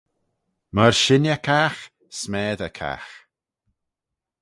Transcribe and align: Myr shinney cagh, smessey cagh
Myr 0.75 0.93
shinney 1.01 1.37
cagh, 1.45 1.81
smessey 2.19 2.69
cagh 2.77 3.11